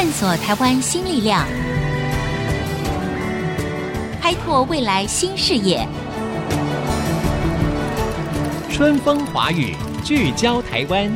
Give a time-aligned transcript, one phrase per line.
[0.00, 1.44] 探索台湾新力量，
[4.22, 5.84] 开拓未来新视野。
[8.70, 9.74] 春风华语，
[10.04, 11.10] 聚焦台湾，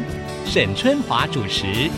[0.45, 1.88] 沈春华主持。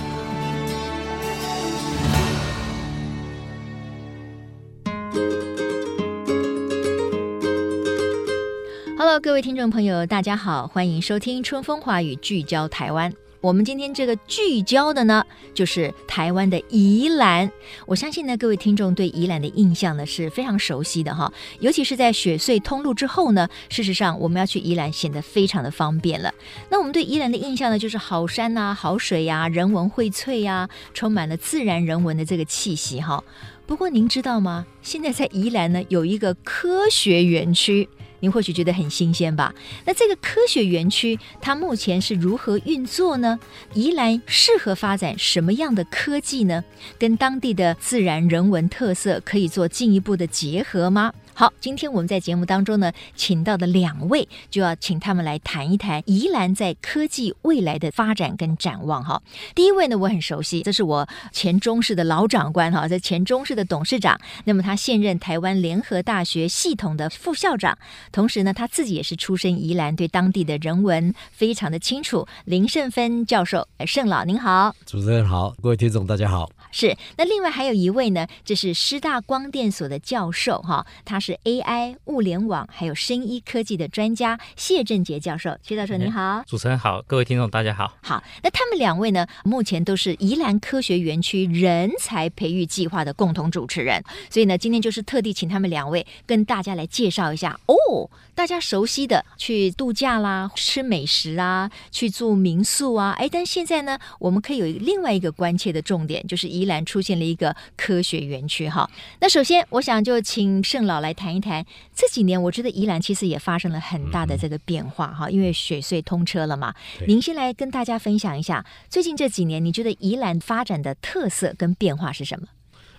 [8.98, 13.10] Hello，各位听众朋友，大家好，欢迎收听《春风华语》，聚焦台湾。
[13.44, 15.22] 我们今天这个聚焦的呢，
[15.52, 17.52] 就是台湾的宜兰。
[17.84, 21.30] 我相信呢，各位听众对宜兰的印象呢是非常熟悉的哈，
[21.60, 26.32] 尤其是在雪隧通路之后呢，事实上我们要去宜兰显得非常的方便了。
[26.70, 33.22] 那我们对宜兰的印象呢，就是好山呐、好水呀、人文荟萃呀，充满了自然人文的这个气息哈。
[33.66, 34.64] 不过您知道吗？
[34.80, 37.90] 现在在宜兰呢，有一个科学园区。
[38.24, 39.54] 您或许觉得很新鲜吧？
[39.84, 43.38] 那这个科学园区它目前是如何运作呢？
[43.74, 46.64] 宜兰适合发展什么样的科技呢？
[46.98, 51.12] 跟当地的自然人文特色可以做进一步的结合吗？
[51.36, 59.20] 好，今天我们在节目当中呢，请到的两位就要请他们来谈一谈宜兰在科技未来的发展跟展望哈。
[59.52, 67.76] 第一位呢，我很熟悉，这是我前中视的老长官哈，在前中视的董事长，那么他现任台湾联合大学系统的副校长，
[68.12, 72.24] 同时呢，他自己也是出身宜兰，对当地的人文非常的清楚。
[72.44, 76.48] 林胜芬教授，胜老您好，主持人好，各位听众大家好。
[76.76, 87.96] 是，那另外还有一位呢，这是师大光电所的教授哈，他是 AI 物联网还有生医科技的专家谢振杰教授，谢教授你好，主持人好，各位听众大家好。
[88.02, 108.86] 好，那他们两位呢，目前都是宜兰科学园区人才培育计划的共同主持人，所以呢，今天就是特地请他们两位跟大家来介绍一下哦，大家熟悉的去度假啦、吃美食啊、去住民宿啊，哎，但现在呢，我们可以有另外一个关切的重点，就是宜兰出现了一个科学园区哈。
[109.20, 111.14] 那首先，我想就请盛老来。
[111.14, 111.64] 谈一谈
[111.94, 116.74] 这几年，我觉得宜兰其实也发生了很大的这个变化哈，因为雪隧通车了嘛。
[117.06, 122.48] 您先来跟大家分享一下，最近这几年你觉得宜兰发展的特色跟变化是什么？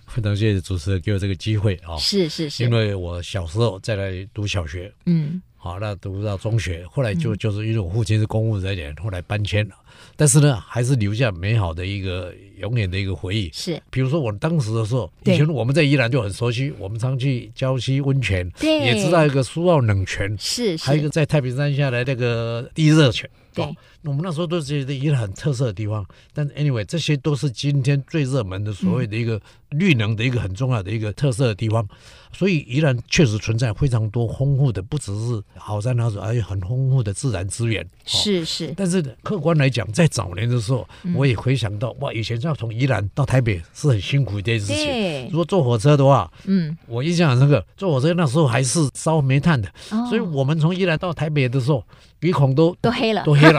[0.06, 1.96] 非常谢谢主持人给我这个机会啊！
[1.98, 9.74] 是是是，因为我小时候在那读小学，嗯，好，那读到中学，后来就就是因为我父亲是公务人员，后来搬迁了。
[10.14, 13.50] 但是呢，还是留下美好的一个永远的一个回忆。
[13.52, 23.28] 是，比如说我当时的时候，以前我们在宜兰就很熟悉，我们常去礁溪温泉，对，也知道一个苏澳冷泉，是，还有一个在太平山下来那个地热泉。
[23.64, 26.04] 对，我们那时候都是觉得宜兰很特色的地方。
[26.32, 29.40] 但 anyway，这些都是今天最热门的所谓的一个
[29.70, 31.86] 绿能的一个很重要的一个特色的地方。
[32.32, 37.88] 所以宜兰确实存在非常多丰富的，不只是好山好水，而且很丰富的自然资源。
[38.04, 38.74] 是是。
[38.76, 45.30] 但是客观来讲，在早年的时候，我也回想到，哇，以前要从宜兰到台北是很辛苦一件事情。
[45.30, 49.72] 如果坐火车的话，嗯，我印象很深刻，坐火车那时候还是烧煤炭的，
[50.10, 51.82] 所以我们从宜兰到台北的时候，
[52.18, 53.58] 鼻孔都都黑了，都黑了。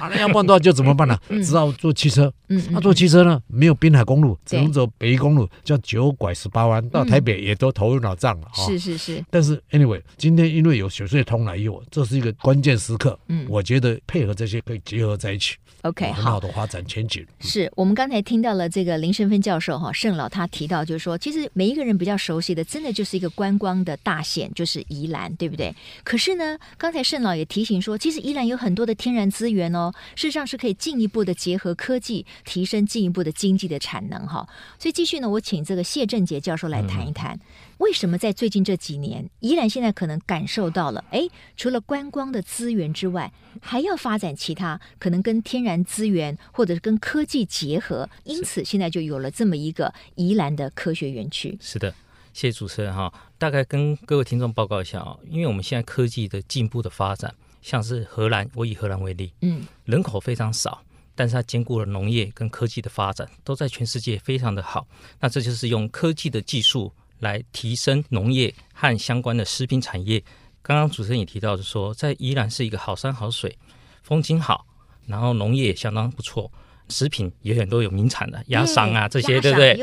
[0.00, 1.18] 啊，那要不然的话就怎么办呢？
[1.44, 2.32] 只好坐汽车。
[2.48, 8.48] 嗯，那坐汽车呢，没有滨海公路，只能走北宜公路，叫九拐十八弯，到台北也都头昏脑胀了。
[8.54, 9.24] 是是是。
[9.30, 13.18] 但是 anyway，今天因为有雪隧通来以后，这是一个关键时刻。
[13.28, 15.56] 嗯，我觉得配合这些可以结合在一起。
[15.82, 17.26] OK，很好的发展前景。
[17.40, 25.74] 是我们刚才听到了这个林胜芬教授哈，盛老他提到就是说，其实每一个人比较熟悉的，真的就是一个观光的大县，就是宜兰，对不对？
[26.04, 29.81] 可是呢，刚才盛老也提醒说，其实宜兰有很多的天然资源哦，
[30.14, 34.46] 事实上是可以进一步的结合科技，提升进一步的经济的产能哈。
[34.78, 37.40] 所以继续呢，我请这个谢振杰教授来谈一谈，
[37.78, 41.26] 为什么在最近这几年，宜兰现在可能感受到了，哎，
[41.56, 51.56] 除了观光的资源之外，还要发展其他可能跟天然资源或者是跟科技结合，因此现在就有了这么一个宜兰的科学园区。
[51.60, 51.94] 是的，
[52.32, 53.12] 谢谢主持人哈。
[53.38, 57.34] 大概跟各位听众报告一下啊，因为我们现在科技的进步的发展。
[57.62, 60.82] 像是荷兰，我以荷兰为例，嗯，人口非常少，
[61.14, 64.86] 但是它兼顾了农业跟科技的发展，都在全世界非常的好。
[65.20, 70.22] 那这就是用科技的技术来提升农业和相关的食品产业。
[70.60, 73.56] 刚刚主持人也提到，是说在宜兰是一个好山好水，
[74.02, 74.66] 风景好，
[75.06, 76.50] 然后农业也相当不错，
[76.88, 79.76] 食品也很多有名产的鸭赏啊这些，对不对？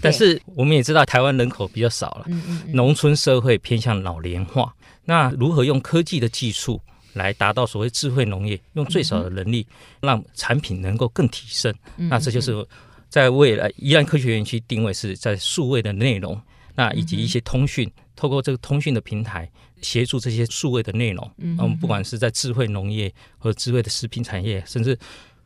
[0.00, 2.26] 但是我们也知道台湾人口比较少了，
[2.72, 4.74] 农村社会偏向老龄化，
[5.04, 6.80] 那如何用科技的技术？
[7.12, 9.66] 来达到所谓智慧农业，用最少的人力
[10.00, 11.74] 让产品能够更提升。
[11.96, 12.66] 嗯、那这就是
[13.08, 16.40] 在未来宜兰科学园区定位是在数位的内容，
[16.74, 19.50] 那以及一些通讯，透过这个通讯的平台
[19.82, 21.30] 协助这些数位的内容。
[21.36, 24.98] 嗯，不管是在智慧农业或者智慧的食品产业，甚至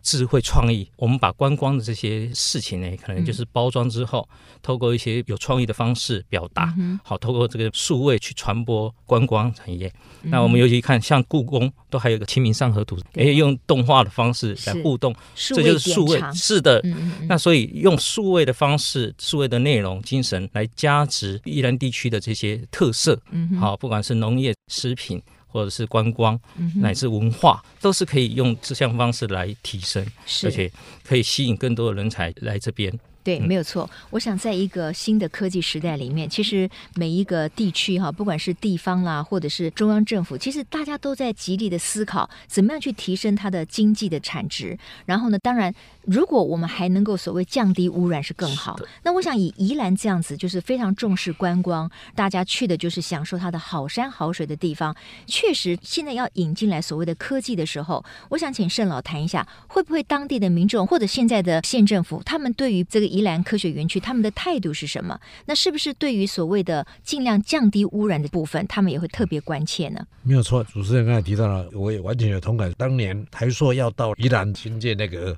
[0.07, 9.93] 智慧创意，我们把观光的这些事情呢，可能就是包装之后，嗯、透过一些有创意的方式表达，嗯、好，透过这个数位去传播观光产业。
[10.23, 16.81] 嗯、那我们尤其看，像故宫都还有个《清明上河图》，哎，用动画的方式来互动，这就是数位，是的。
[17.29, 25.21] 那所以用数位的方式、数位的内容、精神来加持宜兰地区的这些特色，嗯、好，不管是农业、食品。
[25.57, 26.39] 或者是观光，
[26.75, 30.05] 乃至文化，都是可以用这项方式来提升，
[30.45, 30.71] 而且
[31.03, 32.93] 可以吸引更多的人才来这边。
[33.25, 33.91] 对，没有错。
[34.11, 44.79] 我想，在一个新的科技时代里面，其实每一个地区哈，不管是地方啦，或者是中央政府，其实大家都在极力的思考，怎么样去提升它的经济的产值。
[45.07, 45.75] 然后呢，当然，
[46.07, 48.79] 如果我们还能够所谓降低污染，是更好。
[49.03, 54.95] 那我想，以宜兰这样子，就是非常重视观光，大家去的就是享受它的好山好水的地方。
[55.27, 63.07] 确实，现在要引进来所谓的科技的时候，我想请盛老谈一下，会不会当地的民众或者现在的县政府，他们对于这个。
[63.17, 65.19] 宜兰科学园区他们的态度是什么？
[65.47, 70.07] 那是不是对于所谓的尽量降低污染的部分，他们也会特别关切呢？
[70.23, 72.71] 没有错，主持人刚才提到了，我也完全有同感。
[72.77, 75.35] 当年台塑要到宜兰新建那个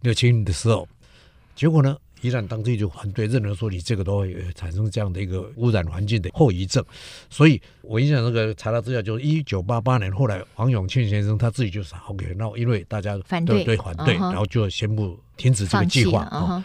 [0.00, 0.88] 六七年的时候，
[1.54, 6.84] 结果呢，宜兰当地就反对，认为说你这个都会产生这样的一个污染环境的后遗症。
[7.30, 16.64] 所以我印象那个查到资料，就是一九八八年，后来黄永庆先生他自己就是 OK，那因为大家反对对反对，然后就宣布停止这个计划啊。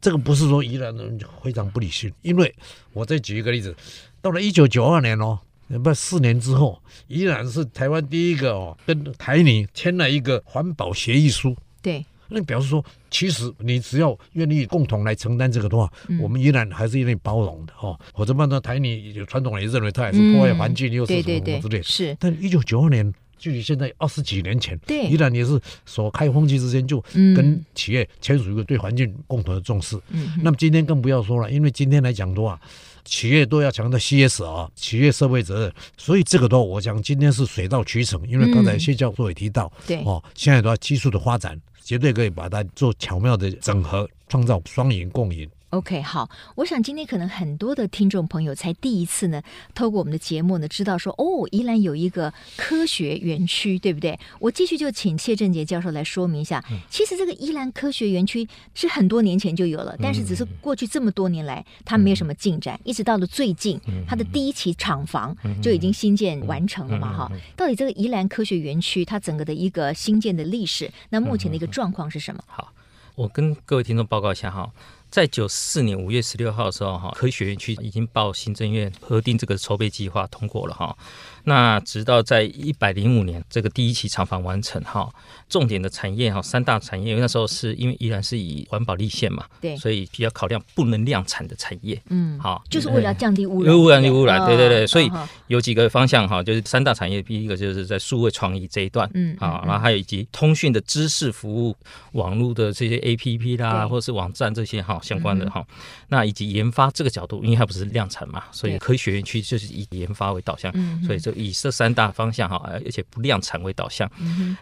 [0.00, 2.54] 这个不是说宜兰人非常不理性，因为
[2.92, 3.74] 我再举一个例子，
[4.20, 5.38] 到了一九九二年哦，
[5.82, 6.78] 不四年之后，
[7.08, 11.56] 宜兰是台湾第一个哦，跟台泥签了一个环保协议书。
[11.80, 17.98] 对，那表示说，其实你只要愿意共同来承担这个的话，嗯、我们依然还是愿意包容的哦。
[18.12, 21.82] 或者，按照台泥有传统也认为它也是破坏环境，又是什么什么之类的。
[21.82, 23.12] 是，但一九九二年。
[23.36, 26.98] 距离现在二十几年前，对，依然也是所开风气之间就
[27.36, 30.00] 跟企业签署一个对环境共同的重视。
[30.08, 32.58] 嗯，那么今天更不要说了，因为今天来讲的话，
[33.04, 38.18] 企业都要强调 C S 啊企业社会责任，所以这个都我讲今天是水到渠成。
[38.26, 45.48] 因为刚才谢教授也提到，对哦，现在的话技术的发展绝对可以把它做巧妙的整合，创造双赢共赢。
[45.74, 49.42] OK，好，我想今天可能很多的听众朋友才第一次呢，
[49.74, 54.16] 透过我们的节目呢，知道说哦，宜兰有一个科学园区，对不对？
[54.38, 56.64] 我继续就请谢振杰教授来说明一下。
[56.88, 67.32] 其实这个宜兰科学园区是很多年前就有了，但是只是过去这么多年来，它没有什么进展，一直到了最近，它的第一期厂房就已经新建完成了嘛，哈。
[67.56, 72.40] 到底这个宜兰科学园区它整个的一个新建的历史，那目前的一个状况是什么？
[72.46, 72.72] 好，
[73.16, 74.70] 我跟各位听众报告一下哈。
[75.14, 80.98] 在九四年五月十六号的时候，哈，科学院区已经报行政院核定这个筹备计划通过了，哈。
[81.44, 85.08] 那直到在一百零五年，这个第一期厂房完成，哈，
[85.48, 95.10] 重点的产业哈，三大产业，因为那时候是因为依然是以环保立县嘛，对，所以比较考量不能量产的产业，嗯，好，就是为了降低污染，污染的污染，对对对，所以
[95.48, 101.76] 有几个方向哈，就是三大产业，第一个就是在数位创意这一段，嗯，好，然后还有以及通讯的知识服务、
[102.12, 105.62] 网络的这些 APP 啦，或者是网站这些哈相关的哈，
[106.08, 110.72] 那以及研发这个角度，因为它不是量产嘛，所以科学园区就是以研发为导向，
[111.04, 111.33] 所以这。
[111.34, 114.10] 以这三大方向哈，而且不量产为导向，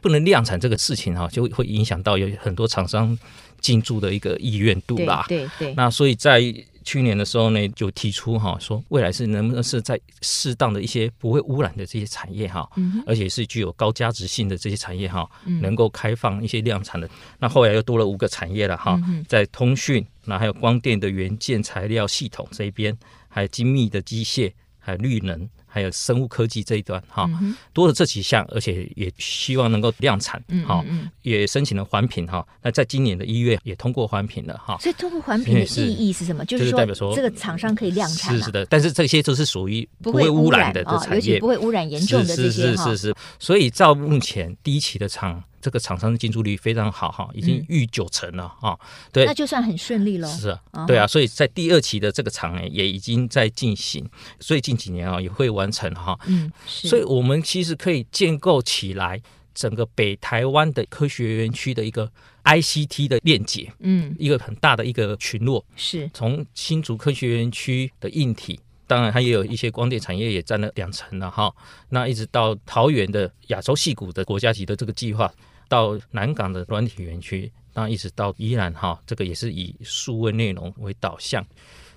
[0.00, 3.18] 不能量产这个事情哈，就会影响到有很多厂商
[3.60, 5.24] 进驻的一个意愿度啦。
[5.28, 5.74] 对对。
[5.74, 6.42] 那所以在
[6.84, 12.68] 去年的时候呢，就提出哈，说未来是能不能是在适当的一些不会污染的这些产业哈，
[13.06, 15.28] 而且是具有高价值性的这些产业哈，
[15.60, 17.08] 能够开放一些量产的。
[17.38, 25.48] 那后来又多了五个产业了哈，在通讯，那还有光电的元件材料系统这一边，还有精密的机械，还有绿能。
[25.72, 27.26] 还有生物科技这一段哈，
[27.72, 30.84] 多了这几项，而且也希望能够量产，哈，
[31.22, 32.46] 也申请了环评哈。
[32.60, 34.76] 那在今年的一月也通过环评了哈。
[34.78, 36.44] 所以通过环评的意义是什么？
[36.44, 38.36] 就是代表说这个厂商可以量产。
[38.36, 42.84] 是是的，但是这些都是属于不会污染的这产业，不会污染严重的这些哈。
[42.84, 45.42] 是是是是，所以照目前第一期的厂。
[45.62, 48.78] 这个厂商的进驻率非常好哈，已经逾九成了啊，
[49.12, 50.28] 对，那就算很顺利了。
[50.28, 54.04] 是啊，对啊，所以在第二期的这个厂呢，也已经在进行，
[54.40, 56.18] 所以近几年啊也会完成哈。
[56.26, 59.22] 嗯，所以我们其实可以建构起来
[59.54, 62.10] 整个北台湾的科学园区的一个
[62.44, 68.58] ICT 的链接，嗯，一个很大的一个群落，是从新竹科学园区的硬体。
[68.84, 71.50] 当然，它也有一些光电产业也占了两成了哈。
[71.88, 75.32] 那一直到桃园的亚洲戏谷的国家级的这个计划，
[75.72, 81.42] 到南港的软体园区，那一直到宜兰哈，这个也是以数位内容为导向。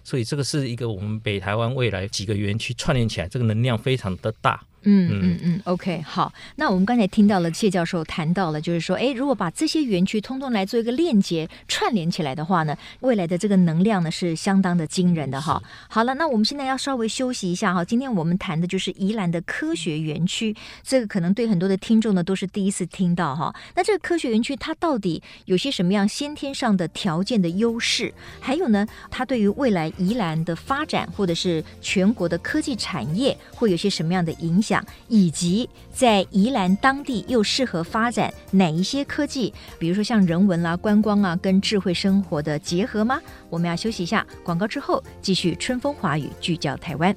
[0.02, 4.64] 所以这个是一个我们北台湾未来几个园区串联起来，这个能量非常的大。
[4.86, 6.32] 嗯嗯嗯，OK，好。
[6.56, 15.62] 那我们刚才听到了谢教授谈到了，就是说，哎，如果把这些园区通通来做一个链接串联起来的话呢，未来的这个能量呢是相当的惊人的哈。
[15.90, 17.84] 好了，那我们现在要稍微休息一下哈。
[17.84, 23.54] 今天我们谈的就是宜兰的科学园区，这个可能对很多的听众呢都是第一次听到哈。
[23.76, 28.14] 那这个科学园区它到底有些什么样先天上的条件的优势？
[28.40, 34.75] 还有呢，它对于未来宜兰的发展或者是全国的科技产业会有些什么样的影响？
[35.08, 39.54] 以及在宜兰当地又适合发展哪一些科技？
[39.78, 43.20] 比如说像人文啦、啊、观光啊，跟智慧生活的结合吗？
[43.50, 47.16] 我们要休息一下，广告之后继续春风华语聚焦台湾。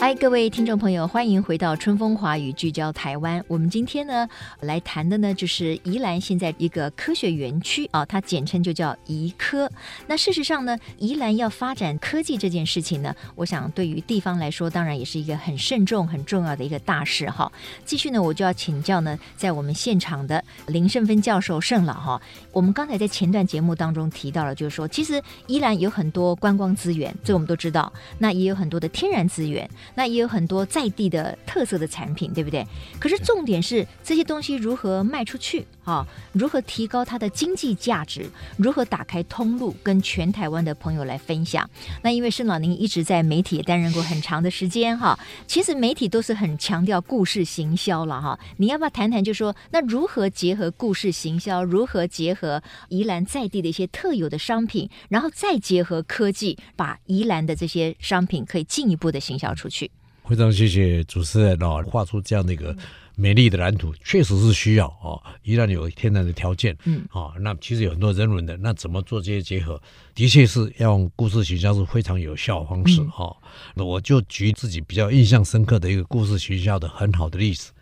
[0.00, 3.44] 嗨，各位听众朋友，欢迎回到春风华语聚焦台湾。
[3.46, 4.26] 我们今天呢
[4.60, 9.70] 来谈的呢就是宜兰现在一个科学园区啊，它简称就叫宜科。
[10.06, 17.52] 那事实上呢，宜兰要发展科技这件事情呢，我想对于地方来说，当然也是一个很慎重、很重要的一个大事哈。
[17.84, 22.22] 继续呢，我就要请教呢，在我们现场的林圣芬教授圣老哈。
[22.52, 29.68] 我们刚才在前段节目当中提到了，就是说，其实宜兰有很多观光资源，这我们都知道，那也有很多的天然资源。
[29.94, 32.66] 那也有很多在地的特色的产品，对不对？
[32.98, 36.06] 可是重点是这些东西如何卖出去啊？
[36.32, 38.28] 如何提高它的经济价值？
[38.56, 41.68] 如何打开通路，跟全台湾的朋友来分享？
[42.02, 48.38] 那因为圣老您一直在媒体也担任过很长的时间哈，其实媒体都是很强调故事行销了哈。
[48.56, 49.22] 你要不要谈谈？
[49.22, 51.64] 就说那如何结合故事行销？
[51.64, 59.90] 如何结合宜兰在地的一些特有的商品，然后再结合科技，把宜兰的这些商品可以进一步的行销出去？
[60.24, 62.76] 非常谢谢主持人哦，画出这样的一个
[63.16, 65.20] 美丽的蓝图，确实是需要哦。
[65.42, 69.80] 一旦有天然的条件，嗯，啊，那其实有很多人文的，那怎么做这些结合？
[70.14, 73.36] 的确是要用故事行销是非常有效的方式哈。
[73.74, 77.72] 那我就举自己比较印象深刻的一个故事学校的很好的例子。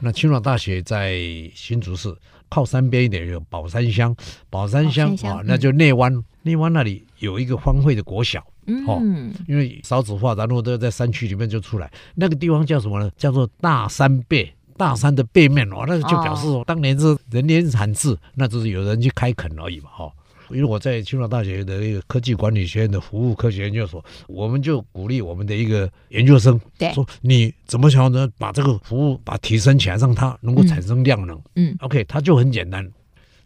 [0.00, 1.20] 那清华大学在
[1.54, 2.14] 新竹市
[2.48, 4.14] 靠山边一点有宝山乡，
[4.50, 8.44] 宝山乡啊，那就内湾，内湾那里有一个荒废的国小。
[8.66, 8.98] 嗯哦，
[9.46, 13.10] 因为少子化，然后都在山区里面就出来，那个地方叫什么呢？
[13.14, 20.12] 叫做大山背，大山的背面哦，那就表示说，当年是人烟罕至，那就是有人去开垦而已嘛，哈。
[20.50, 26.60] 因为我在清华大学的一个科技管理学院的服务科学研究所，我们就鼓励我们的一个研究生，
[26.92, 28.28] 说你怎么想呢？
[28.36, 31.40] 把这个服务把提升起来，让它能够产生量能。
[31.56, 32.86] 嗯，OK，它就很简单，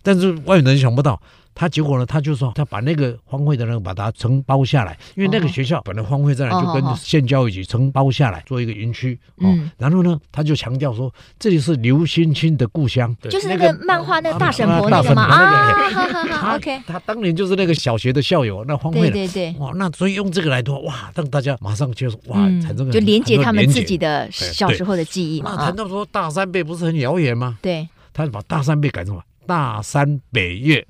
[0.03, 1.23] 但是外面人想不到。
[1.59, 2.07] 他结果呢？
[2.07, 9.19] 他就说他把那个荒废的那个把它承包下来，因为那个学校本来荒废在那，就跟县教育局承包下来做一个园区。
[9.39, 15.25] 嗯，然后呢，他就强调说这里是刘兴钦的故乡，就是那个漫画那个大神婆那个嘛？
[15.25, 16.81] 啊，，OK。
[16.87, 19.57] 他当年就是那个小学的校友，那荒废了，对对对。
[19.59, 25.41] 哇，那所以用这个来说，哇，让大家马上就哇产生就连接他们自己的小时候的记忆。
[25.41, 27.59] 那谈到说大山背不是很遥远吗？
[27.61, 29.25] 对，他就把大山背改成什么？
[29.45, 30.87] 大山北月。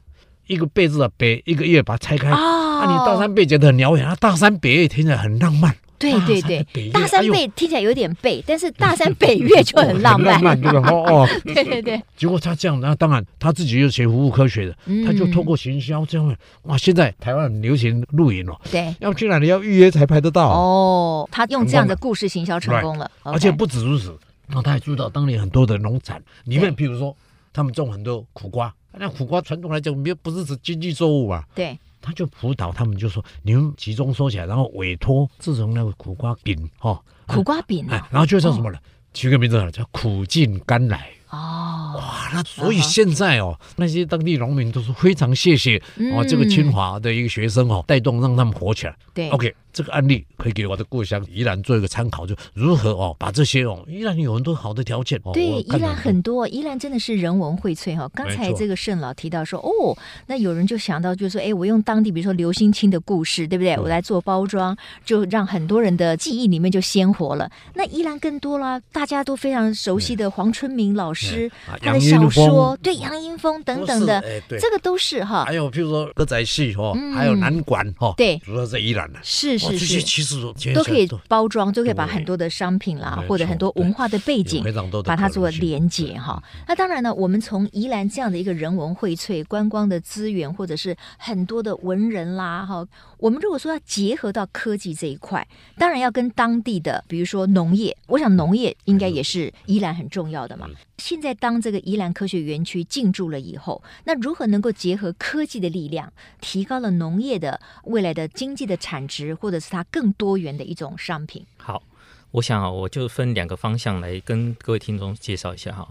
[0.48, 2.28] 一个贝字的北，一个月把它拆开。
[2.30, 5.72] 啊，你大山背觉得很遥远，啊，大山北月听起来很浪漫。
[5.98, 6.40] 对对
[6.72, 10.34] 对，大山背听起来有点背，但是大山北月就很浪漫。
[10.34, 10.88] 浪漫对吧？
[10.88, 12.00] 哦哦， 对对对。
[12.16, 16.36] 结果他这样，那当然他自己又学服务科学的，他就透过行销这样。
[16.62, 18.56] 哇，现在台湾很流行露营哦。
[18.70, 18.94] 对。
[19.00, 20.48] 要去哪里要预约才拍得到。
[20.48, 23.10] 哦，他用这样的故事行销成功了。
[23.24, 27.16] 而且不止如此，然后他还注意到当年很多的农产里面，比如说
[27.52, 28.72] 他们种很多苦瓜。
[28.98, 31.44] 那苦瓜传统来讲，没有不是指经济作物嘛？
[31.54, 38.78] 对，他就辅导他们，就说你们集中收起来，然后委托制成那个苦瓜饼哈，苦瓜饼，哎，然后就叫什么呢？
[39.14, 41.08] 取个名字叫苦尽甘来。
[41.30, 45.76] 哦，哇，那所以现在哦，那些当地农民都是非常谢谢
[46.14, 48.96] 哦，这个清华的一个学生哦，带动让他们火起来。
[49.12, 49.54] 对，OK。
[49.78, 55.30] 这个案例可以给我的故乡宜兰做一个参考，就如何哦把这些哦，宜兰有很多好的条件哦。
[55.32, 58.10] 对，宜兰很多，宜兰真的是人文荟萃哈。
[58.12, 63.78] 刚才这个盛老提到说，哦，那有人就想到，就是说，哎，我用当地比如说刘兴钦的故事，对不对？
[63.78, 67.48] 我来做包装，就让很多人的记忆里面就鲜活了。
[67.74, 71.48] 那宜兰更多了，大家都非常熟悉的黄春明老师
[71.80, 75.44] 他的小说，对杨英风等等的，这个都是哈。
[75.44, 79.67] 还有譬如说歌仔戏哦，还有南管哈，对，主要是宜兰的，是是。
[79.70, 80.36] 这些其实
[80.74, 84.62] 都可以包装，都可以把很多的商品啦，或者很多文化的背景，
[85.04, 86.42] 把它做连接哈。
[86.66, 92.86] 那当然呢，我们从宜兰这样的一个人文荟萃、观光的资源，或者是很多的文人啦哈，
[93.18, 95.46] 我们如果说要结合到科技这一块，
[95.76, 100.68] 当然要跟当地的，比如说农业，我想农业应该也是宜兰很重要的嘛。
[100.98, 111.44] 现在当这个宜兰科学园区进驻了以后，那如何能够结合科技的力量，提高了农业的未来的经济的产值，或者是它更多元的一种商品？
[111.56, 111.82] 好，
[112.30, 115.88] 我想啊，我就分两个方向来跟各位听众介绍一下哈。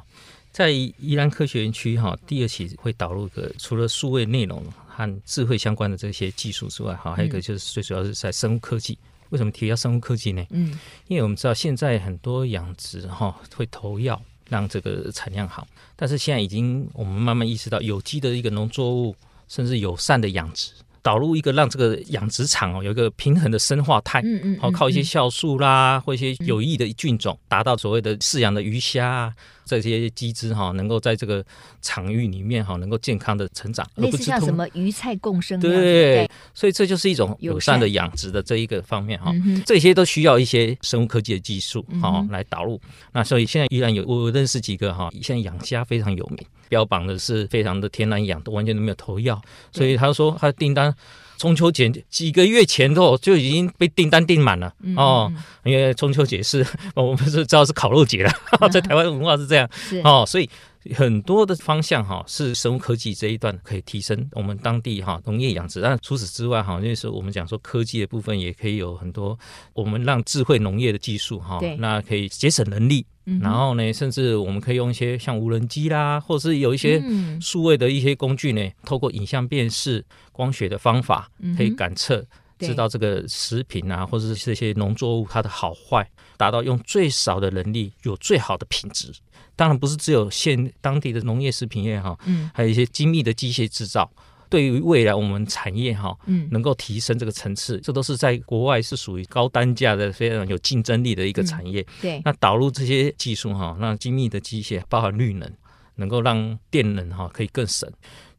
[0.51, 8.97] 在宜兰科学园区哈，第二期会导入个除了数位内容和智慧相关的这些技术之外，哈，还有一个就是最主要是在生物科技。
[9.29, 10.45] 为什么提到生物科技呢？
[10.49, 14.21] 嗯，因为我们知道现在很多养殖哈会投药。
[14.49, 19.13] 让这个产量好，但是现在已经我们慢慢意识到，有机的一个农作物，
[19.49, 20.71] 甚至友善的养殖，
[21.07, 29.33] 导入一个让这个养殖场哦有一个平衡的生化态，嗯嗯，好靠一些酵素啦，或一些有益的菌种，达到所谓的饲养的鱼虾啊。
[29.65, 31.43] 这些机制哈，能够在这个
[31.81, 39.33] 场域里面哈，能够健康的成长，类似像什么鱼菜共生，对，所以这就是一种友善的养殖的这一个方面哈。
[39.65, 42.79] 这些都需要一些生物科技的技术哈来导入。
[43.11, 46.37] 那所以现在依然有我认识几个哈，现在养虾非常有名，
[46.69, 49.41] 标榜的是非常的天然养，都完全都没有投药。
[49.71, 50.93] 所以他说他的订单。
[51.37, 55.31] 中秋节几个月前头就已经被订单订满了哦，
[55.63, 58.31] 因为中秋节是 我们是知道是烤肉节了，
[58.73, 59.69] 在台湾文化是这样
[60.03, 60.49] 哦，所以
[60.95, 69.37] 很多的方向哈是生物科技这一段可以提升我们当地哈农业养殖，但除此之外哈，那时候我们讲说科技的部分也可以有很多，
[69.73, 73.05] 我们让智慧农业的技术哈，那可以节省人力。
[73.41, 77.03] 然后呢，甚至我们可以用一些像无人机啦，或者是有一些
[77.41, 82.25] 数位的一些工具呢，透过影像辨识、光学的方法，可以感测，
[82.59, 89.11] 知道这个食品啊，或者是这些农作物它的好坏，达到用最少的人力有最好的品质。
[89.57, 92.17] 当然不是只有现当地的农业食品业哈，
[92.53, 94.09] 还有一些精密的机械制造。
[94.49, 101.85] 对于未来我们产业哈，嗯，能够提升这个层次，这都是在国外是属于高单价的、非常有竞争力的一个产业。
[102.01, 105.51] 对，那导入这些技术哈，那精密的机械，包含绿能，
[105.95, 107.89] 能够让电能哈可以更省，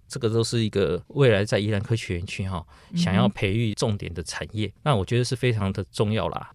[0.08, 4.72] 这个都是一个未来在宜兰科学园区哈想要培育重点的产业。
[4.82, 6.50] 那我觉得是非常的重要啦。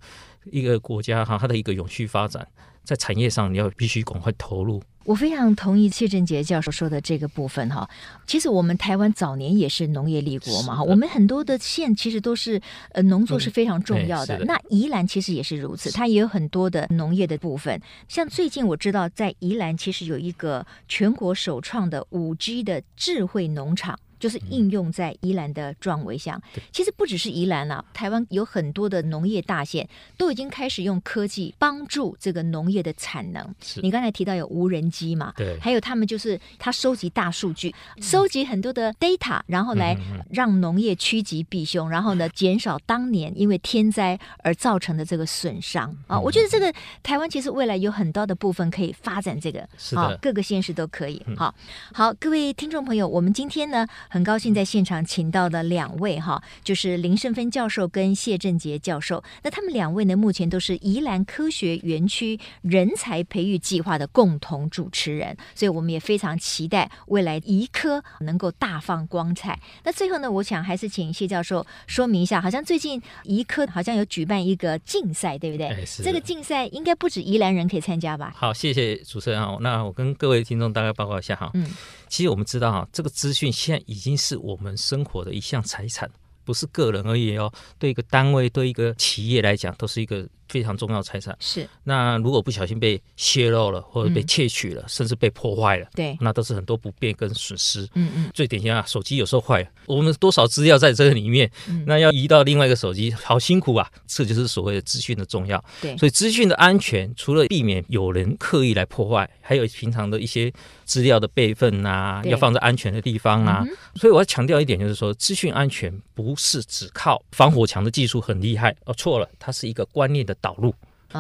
[0.51, 2.47] 一个国家哈，它的一个永续发展，
[2.84, 4.82] 在产业上你要必须赶快投入。
[5.06, 7.89] 我非常同意谢振杰教授说的这个部分哈。
[8.25, 12.62] 其实我们台湾早年也是农业立国嘛哈，我们很多的县其实都是
[12.93, 14.39] 呃农作是非常重要的。
[14.45, 17.82] 那宜兰其实也是如此，它也有很多的农业的部分。
[18.08, 23.99] 像最近我知道在宜兰其实有一个全国首创的五 G 的智慧农场。
[24.24, 29.86] 就是应用在宜兰的壮围乡，其实不只是宜兰啊，台湾有很多的农业大县
[30.18, 33.54] 都已经开始用科技帮助这个农业的产能。
[33.82, 35.34] 你刚才提到有无人机嘛？
[35.36, 39.94] 对，还有他们就是他收集大数据，收集很多的 data，然后来
[40.30, 46.18] 让农业趋吉避凶，然后呢减少当年因为天灾而造成的这个损伤啊。
[46.18, 51.22] 我觉得这个台湾其实未来有很多的部分可以发展这个，啊，各个县市都可以。
[51.36, 51.54] 好，
[51.94, 53.86] 好，各位听众朋友，我们今天呢。
[54.13, 59.23] 很高兴在现场请到的两位哈，就是林胜芬教授跟谢振杰教授。
[59.41, 69.60] 那他们两位呢，目前都是宜兰科学园区人才培育计划的共同主持人，所以我们也非常期待未来宜科能够大放光彩。
[69.84, 75.69] 那最后呢，我想还是请谢教授说明一下，好像最近宜科好像有举办一个竞赛，对不对？
[75.69, 78.32] 哎，这个竞赛应该不止宜兰人可以参加吧？
[78.36, 79.58] 好，谢谢主持人啊。
[79.62, 81.49] 那我跟各位听众大概报告一下哈。
[81.56, 81.67] 嗯。
[82.10, 86.12] 其实我们知道哈，这个资讯现在已已经是我们生活的一项财产，
[86.44, 87.50] 不是个人而已哦。
[87.80, 90.28] 对一个单位、对一个企业来讲，都是一个。
[90.47, 97.88] 非常重要财产是，那如果不小心被泄露了，或者被窃取了，嗯、甚至被破坏了，对，那都是很多不便跟损失。
[97.95, 103.89] 嗯嗯，最典型啊，手机有时候坏了，我们多少资料在这个里面，嗯、那要移到另外一个手机，好辛苦啊！
[104.06, 105.63] 这就是所谓的资讯的重要。
[105.82, 110.51] 对，所以资讯的安全，除了避免有人刻意来破坏，还有平常的一些
[110.86, 113.63] 资料的备份啊，要放在安全的地方啊。
[113.67, 120.33] 嗯、所以我要强调一点，就是说，资讯安全不是只靠防火墙的技术很厉害，哦，错了，它是一个观念的。
[120.41, 120.74] 导入，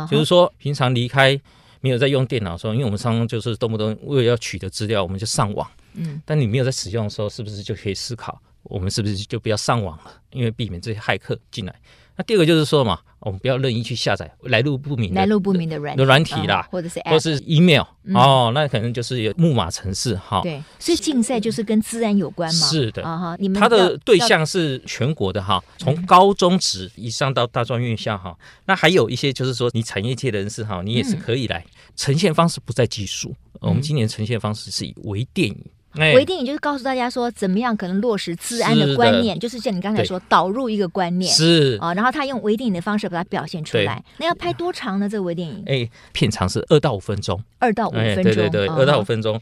[0.09, 1.39] 就是说平常离开
[1.81, 5.69] 没有在用电脑的时候，因为我们常常就是动不动为了要取得资料，我们就上网。
[5.93, 10.21] 嗯，但你没有在使用的时候，是不是就可以思考我们是不是就不要上网了？
[10.31, 11.75] 因为避免这些骇客进来。
[12.15, 20.41] 那第二个就是说嘛，我们不要任意去下载来路不明、来路不明的软的软体啦，哦、或者是 App, 或是 email、嗯、哦，那可能就是有木马城市哈。
[20.43, 22.67] 对，所以竞赛就是跟资安有关嘛。
[22.67, 28.37] 是的啊哈，你们它的对象是全国的哈，从高中职以上到大专院校哈。
[28.65, 31.59] 那还有一些就是说，你产业界人士哈，你也是可以来。
[31.59, 35.65] 嗯、呈现方式不在技术，我们今年呈现方式是以微电影。
[35.95, 44.03] 微电影就是告诉大家说，怎么样可能落实治安的观念，就是像你刚才说，导入一个观念是啊，然后他用微电影的方式把它表现出来。
[44.17, 45.07] 那要拍多长呢？
[45.07, 45.63] 这个微电影？
[45.65, 49.39] 哎，片长是二到五分钟，二到五分钟，对对对，二到五分钟。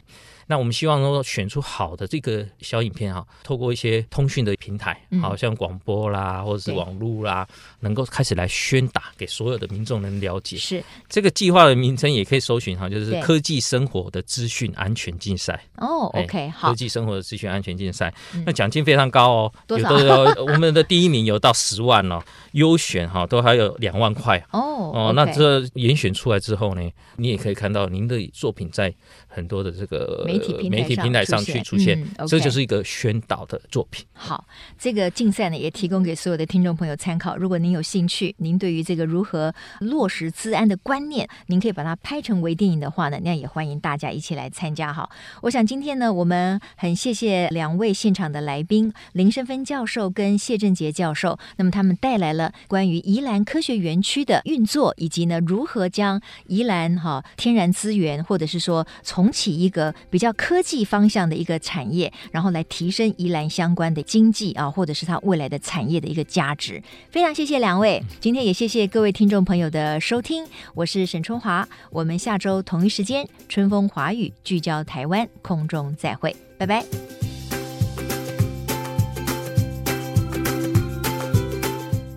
[0.52, 7.48] 那我们希望说选出好的这个小影片哈，透过一些通讯的平台，好像广播啦，或者是网络啦，
[7.80, 10.58] 能够开始来宣打给所有的民众能了解。
[10.58, 15.58] 是这个计划的名称也可以搜寻哈，就是科技生活的资讯安全竞赛。
[15.78, 18.14] 哦，OK，好，科技生活的资讯安全竞赛，
[18.46, 19.90] 那奖金非常高哦，多少？
[20.44, 24.38] 我们的第一名有到十万哦，优选哈都还有两万块。
[24.52, 28.94] 哦哦，那这严选出来之后呢，你也可以看到您的作品在
[29.28, 34.06] 很多的这个媒体平台上去出现，这就是一个宣导的作品。
[34.14, 34.46] 好，
[34.78, 37.38] 这个竞赛呢也提供给所有的听众朋友参考。
[37.38, 44.94] 如果您有兴趣，您对于这个如何落实资安的观念，您可以把它拍成微电影的话呢，那也欢迎大家一起来参加。
[44.94, 45.10] 哈，
[45.42, 51.38] 我想今天呢，我们很谢谢两位现场的来宾林生芬教授跟谢振杰教授。
[51.58, 60.82] 那么他们带来了关于宜兰科学园区的运作，以及呢如何将宜兰哈天然资源，或者是说重启一个比较科技。
[60.92, 66.84] 方向的一个产业，然后来提升宜兰相关的经济啊，或者是它未来的产业的一个价值。
[67.10, 76.84] 非常谢谢两位，今天也谢谢各位听众朋友的收听，我是沈春华，我们下周同一时间春风华语聚焦台湾空中再会，拜拜。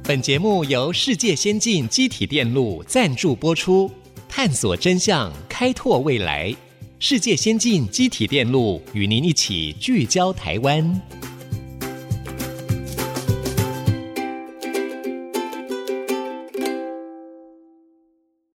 [0.03, 3.89] 本节目由世界先进机体电路赞助播出，
[4.29, 6.53] 探索真相，开拓未来。
[7.07, 11.03] 世界先进机体电路与您一起聚焦台湾。